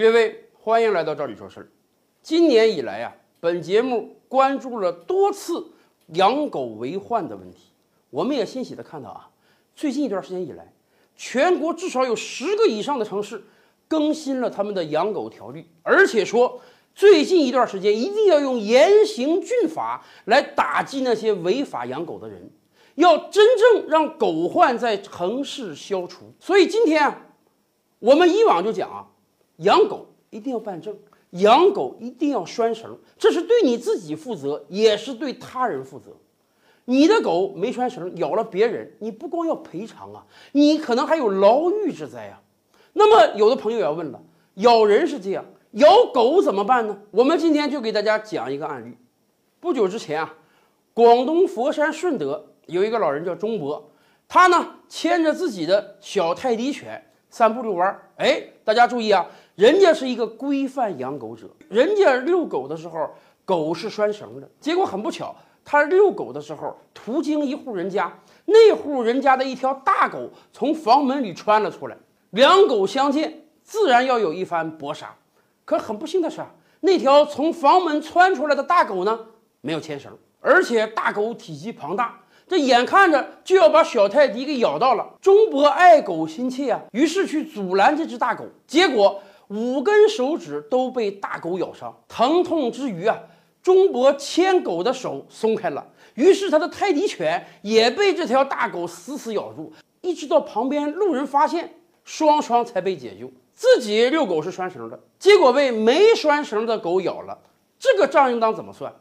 [0.00, 1.68] 各位，欢迎来到这里说事儿。
[2.22, 5.62] 今年以来啊，本节目关注了多次
[6.14, 7.74] 养狗为患的问题。
[8.08, 9.28] 我们也欣喜地看到啊，
[9.76, 10.72] 最近一段时间以来，
[11.14, 13.44] 全国至少有十个以上的城市
[13.86, 16.62] 更新了他们的养狗条例，而且说
[16.94, 22.50] 最近一段时间一定要用严刑峻法来打击那些违法养狗的人，
[22.94, 26.32] 要真正让狗患在城市消除。
[26.40, 27.20] 所以今天啊，
[27.98, 29.06] 我们以往就讲啊。
[29.60, 30.96] 养狗一定要办证，
[31.30, 36.10] 养狗一定要拴绳，这是对你自己负责，也是对他人负责。
[36.86, 42.40] 你的狗没拴绳咬了别人，你不光要赔偿啊，你可能还有牢狱之灾啊。
[42.94, 44.20] 那么有的朋友要问了，
[44.54, 46.98] 咬人是这样，咬狗怎么办呢？
[47.10, 48.96] 我们今天就给大家讲一个案例。
[49.60, 50.34] 不久之前啊，
[50.94, 53.92] 广东佛山顺德有一个老人叫钟伯，
[54.26, 58.10] 他呢牵着自己的小泰迪犬散步遛弯儿。
[58.16, 59.26] 哎，大家注意啊！
[59.60, 63.10] 人家是一个规范养狗者，人家遛狗的时候，
[63.44, 64.48] 狗是拴绳的。
[64.58, 68.10] 结果很不巧，他遛狗的时候途经一户人家，
[68.46, 71.96] 那户人家的一条大狗从房门里穿了出来，
[72.30, 75.14] 两狗相见，自然要有一番搏杀。
[75.66, 79.26] 可很不幸的是啊，那条从房门窜出来的大狗呢，
[79.60, 85.06] 没有牵绳，而且大狗体积庞大，这眼看着就要把小泰迪给咬到了。
[85.20, 89.22] 中博爱狗心切啊，于是去阻拦这只大狗，结果。
[89.50, 93.18] 五根手指都被大狗咬伤，疼痛之余啊，
[93.62, 95.84] 钟伯牵狗的手松开了，
[96.14, 103.28] 于是他的泰迪犬也被这条大狗死死咬住，一直到旁边路人发现，双双才被解救。
[103.52, 107.36] 自己遛狗是拴绳的，结果被没拴绳的狗咬了，
[107.78, 108.94] 这个账应当怎么算？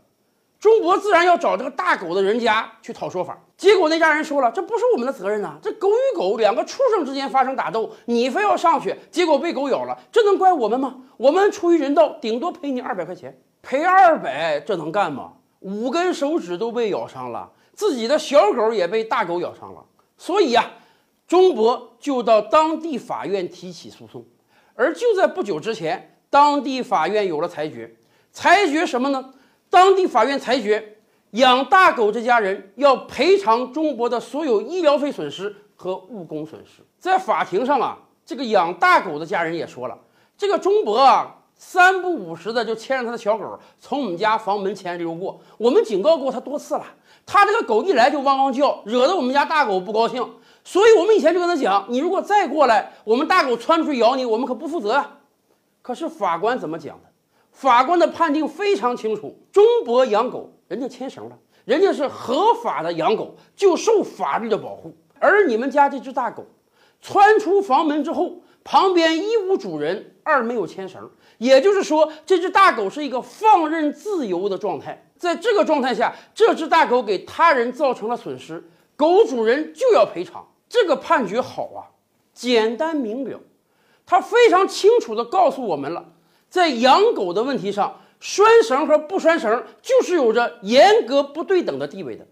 [0.60, 10.98] 钟伯自然要找这个大狗的人家去讨说法，结果那家人说了，这不是我们的责任呐，这狗与狗两个畜生之间发生打斗，你非要上去，结果被狗咬了，这能怪我们吗？
[11.16, 15.32] 我们出于人道，顶多赔你二百块钱，赔二百，这能干吗？
[15.62, 19.86] 五根手指都被咬伤了，自己的小狗也被大狗咬伤了，
[20.18, 20.72] 所以呀，
[21.26, 24.26] 钟伯就到当地法院提起诉讼，
[24.76, 27.96] 而就在不久之前，当地法院有了裁决，
[28.34, 29.34] 裁决什么呢？
[29.70, 30.98] 当地法院裁决，
[31.32, 36.82] 养大狗这家人要赔偿钟伯的所有医疗费损失和误工损失。
[37.00, 39.98] 在法庭上啊，这个养大狗的家人也说了，
[40.38, 46.84] 这个钟伯啊，三不五时的就牵着他的小狗从我们家房门前溜过，我们警告过他多次了，
[47.26, 50.28] 他这个狗一来就汪汪叫，惹得我们家大狗不高兴，
[50.64, 55.18] 所以我们以前就跟他讲，你如果再过来，我们大狗窜出去咬你，我们可不负责啊。
[55.82, 57.09] 可是法官怎么讲的？
[57.60, 64.96] 法官的判定非常清楚，中博养狗，人家牵绳了，人家是合法的养狗，就受法律的保护。
[65.20, 66.46] 而你们家这只大狗，
[67.02, 75.06] 窜出房门之后，旁边一无主人，二没有牵绳，也就是说，这只大狗是一个放任自由的状态。
[75.18, 78.64] 在这个状态下，这只大狗给他人造成了损失，
[78.96, 80.48] 狗主人就要赔偿。
[80.70, 81.92] 这个判决好啊，
[82.34, 83.38] 简单明了，
[84.06, 86.14] 他非常清楚地告诉我们了。
[86.50, 92.26] 在养狗的问题上，拴绳和不拴绳就是有着严格不对等的地位的。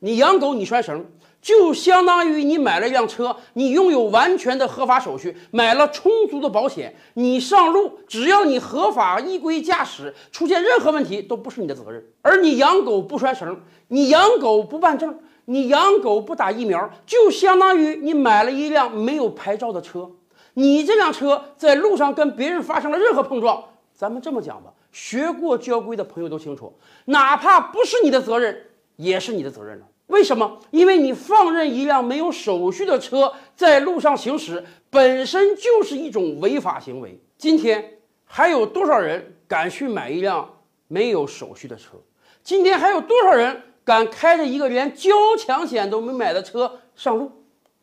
[0.00, 1.06] 你养狗，你拴绳，
[1.40, 12.04] 就相当于你买了一辆车，你拥有完全的合法手续，买了充足的保险，你上路，只要你合法依规驾驶，出现任何问题都不是你的责任。
[12.20, 20.10] 而你养狗不拴绳，你养狗不办证，你养狗不打疫苗，就相当于你买了一辆没有牌照的车。
[20.58, 23.62] 你这辆车在路上跟别人发生了任何碰撞，
[23.92, 26.72] 咱们这么讲吧，学过交规的朋友都清楚，
[27.04, 28.58] 哪怕不是你的责任，
[28.96, 29.86] 也是你的责任了。
[30.06, 30.58] 为什么？
[30.70, 37.20] 因为你放任一辆没有手续的车在路上行驶，本身就是一种违法行为。
[37.36, 41.98] 今天还有多少人敢去买一辆没有手续的车？
[42.42, 47.30] 今天还有多少人敢开着一个连交强险都没买的车上路？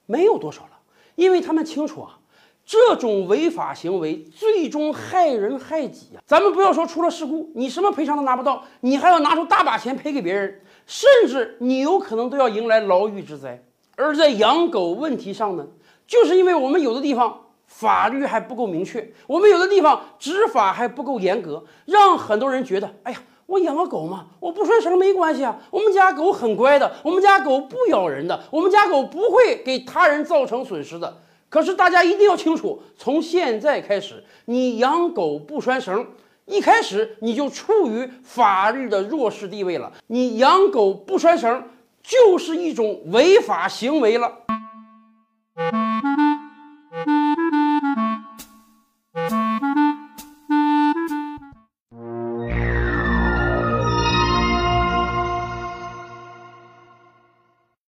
[0.07, 0.79] 没有多少了，
[1.13, 2.17] 因为他们清楚啊。
[2.65, 6.21] 这种违法行为最终害人害己呀！
[6.25, 13.61] 咱们不要说出了事故，你什么赔偿都拿不到，你还要拿出大把钱赔给别人，甚至你有可能都要迎来牢狱之灾。
[13.95, 15.67] 而在养狗问题上呢，
[16.07, 17.37] 就是因为我们有的地方
[17.67, 31.17] 法律还不够明确，我们有的地方执法还不够严格，让很多人觉得，哎呀，我养个狗嘛，我不拴绳没关系啊，我们家狗很乖的，我们家狗不咬人的，我们家狗不会给他人造成损失的。
[31.53, 36.03] 可是大家一定要清楚，从现在开始，你养狗不拴绳，
[36.45, 39.93] 一开始你就处于法律的弱势地位了。
[40.07, 41.63] 你养狗不拴绳，
[42.01, 44.39] 就是一种违法行为了。